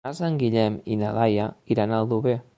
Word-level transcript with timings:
Dimarts 0.03 0.21
en 0.27 0.37
Guillem 0.43 0.79
i 0.95 0.97
na 1.03 1.11
Laia 1.19 1.47
iran 1.77 1.91
a 1.95 2.01
Aldover. 2.05 2.39